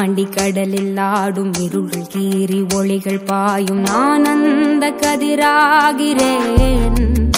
[0.00, 3.80] தாண்டி கடலில் ஆடும் இருள் கீறி ஒளிகள் பாயும்.
[3.80, 7.30] நான் அந்த கதிராகிறேன்.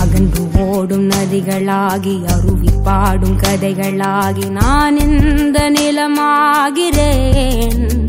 [0.00, 8.06] அகன்று ஓடும் நதிகளாகி அருவி பாடும் கதைகளாகி நான் இந்த நிலமாகிறேன்.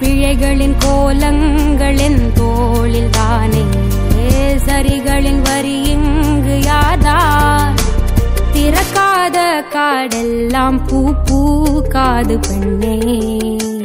[0.00, 3.64] பிழைகளின் கோலங்களின் தோளில் தானே
[4.66, 5.95] சரிகளின் வரி
[9.26, 11.38] திறக்காத காடெல்லாம் பூ பூ
[11.88, 13.75] காது பெண்ணே.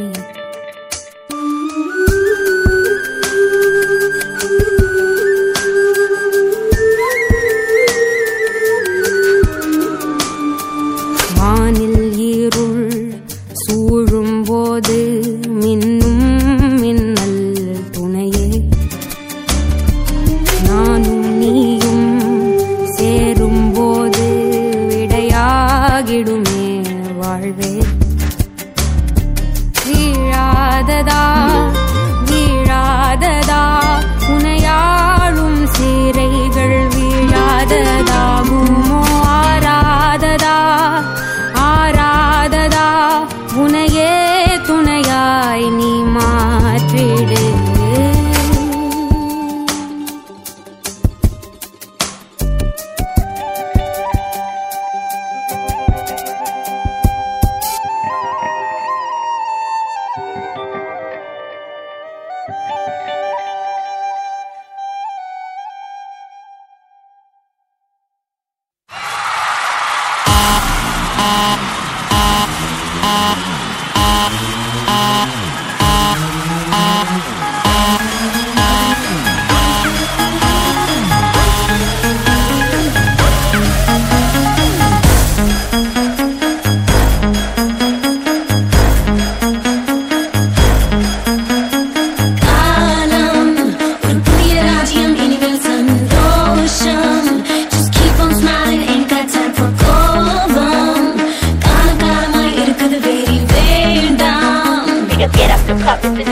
[106.02, 106.31] the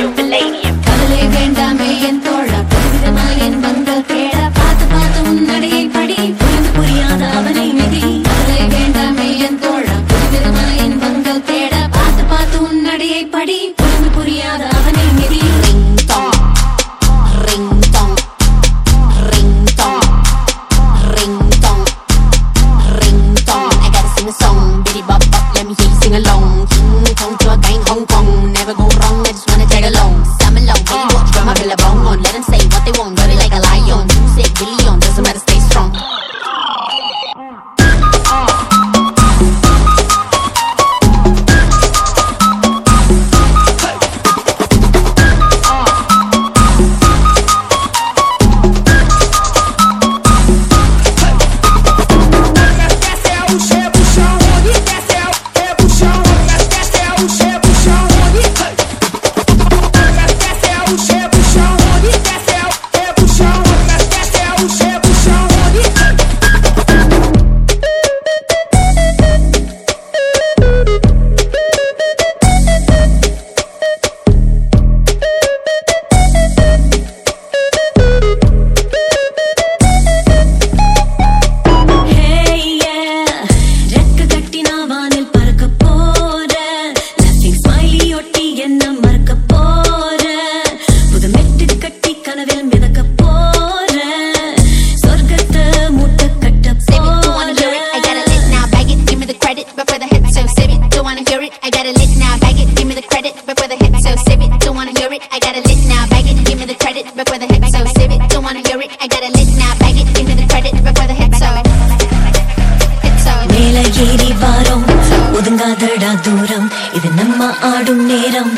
[105.80, 107.64] lick now, bag it, give me the credit before the hit.
[107.66, 108.90] So save it, don't wanna hear it.
[109.00, 111.34] I got a lick now, bag it, give me the credit before the hit.
[111.36, 111.50] So
[113.52, 114.84] மேல ஏறி வாரம்
[115.38, 117.40] ஒதுங்காதடா தூரம் இது நம்ம
[117.70, 118.52] ஆடும் நேரம்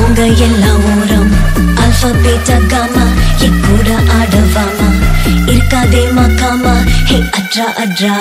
[0.00, 1.30] உங்க எல்லா ஓரம்
[1.84, 3.06] ஆல்பா பீட்டா காமா
[3.46, 4.88] என் கூட ஆடவாமா
[5.52, 6.74] இருக்காதே மக்காமா
[7.10, 8.16] ஹே அட்ரா அட்ரா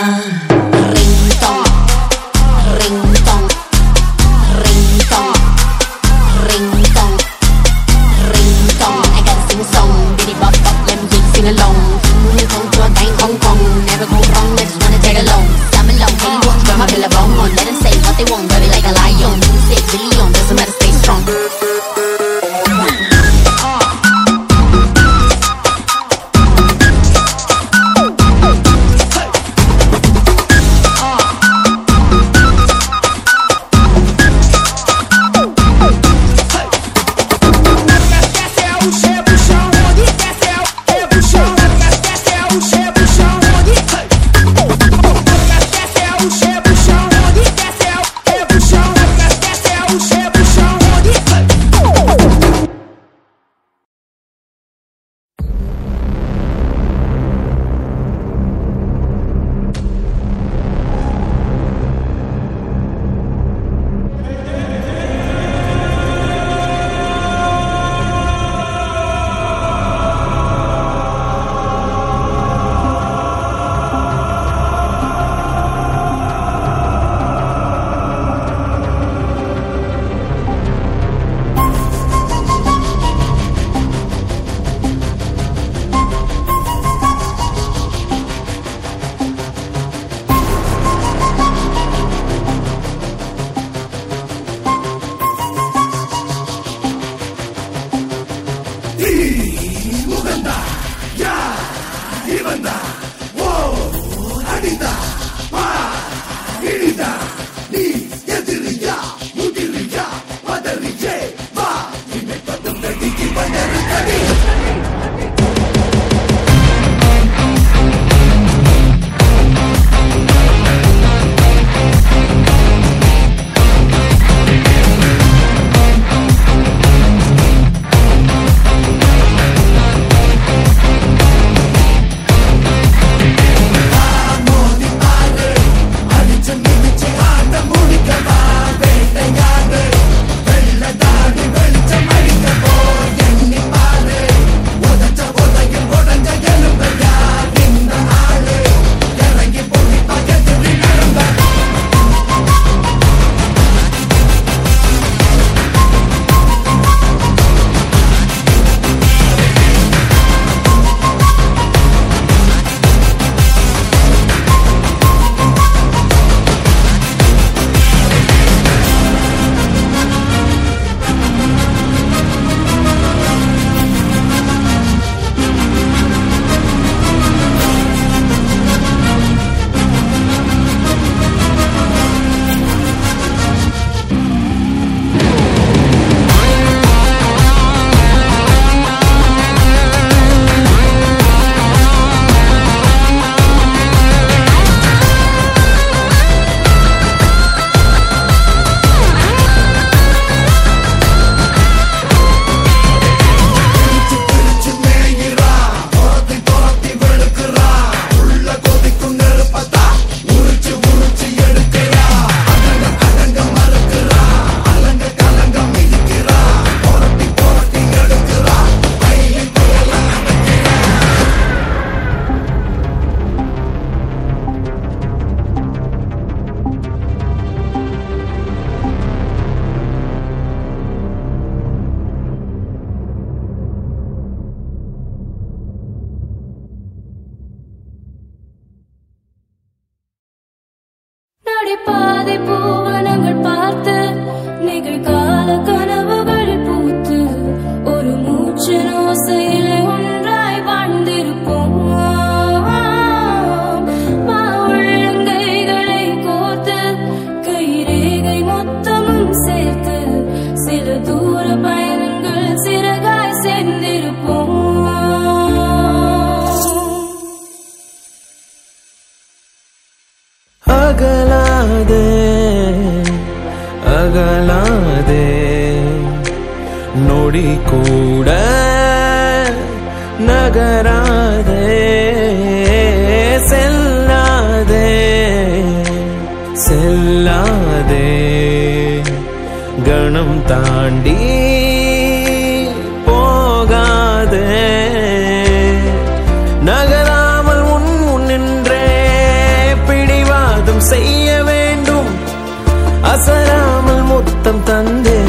[303.13, 305.19] அசராமல் முத்தம் தந்தே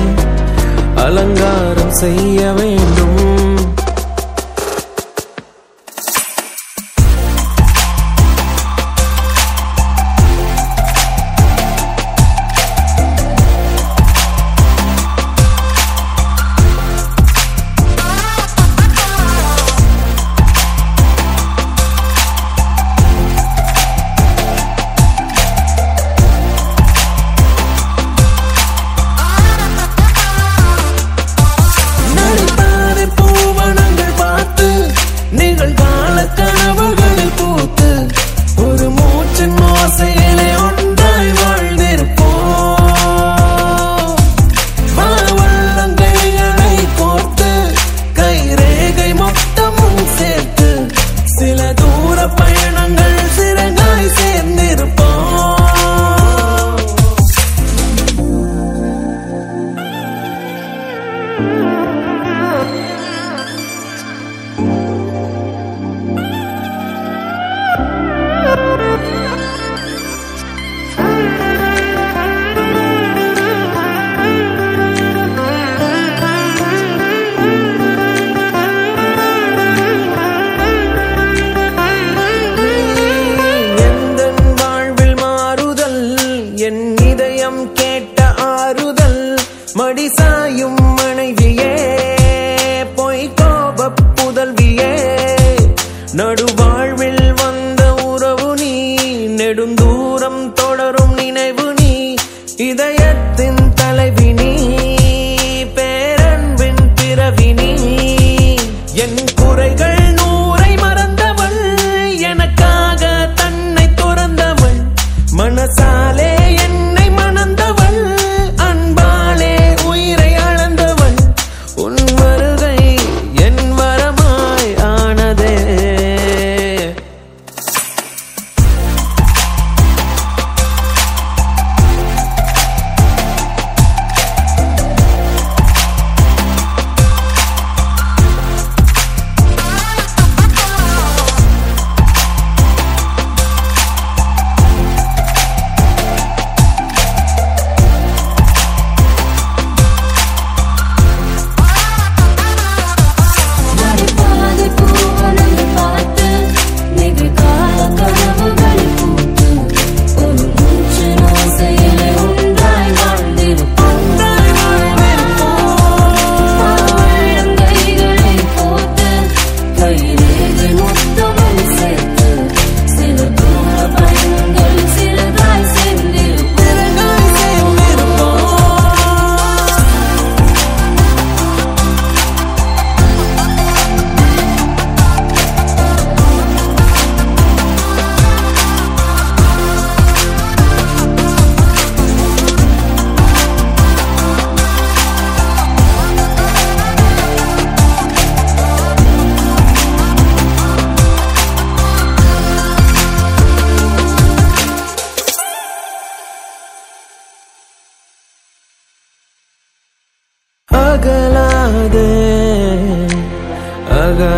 [0.95, 3.42] அலங்காரம் செய்ய வேண்டும்.
[100.51, 102.15] தொடரும் நினைவு நீ.
[102.57, 104.62] இதயத்தின் தலைவினி.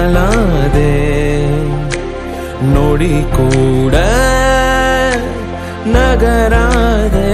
[0.04, 0.90] நகலாதே
[2.73, 3.94] நொடி கூட
[5.94, 7.30] நகராதே.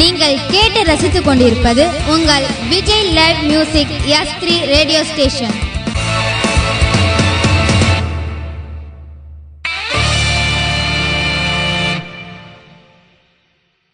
[0.00, 5.56] நீங்கள் கேட்டு ரசித்துக் கொண்டிருப்பது உங்கள் Vijay live music S three radio station.